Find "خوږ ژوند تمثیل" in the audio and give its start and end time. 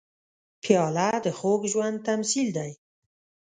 1.37-2.47